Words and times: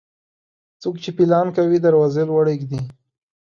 څوک 0.81 0.95
چې 1.03 1.09
پيلان 1.17 1.47
کوي، 1.57 1.77
دروازې 1.81 2.23
لوړي 2.29 2.51
اېږدي. 2.53 2.79